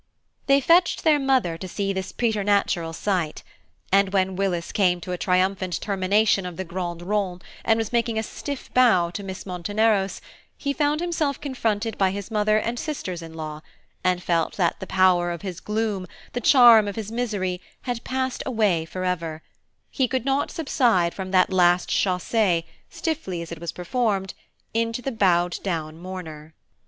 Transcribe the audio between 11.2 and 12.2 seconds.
confronted by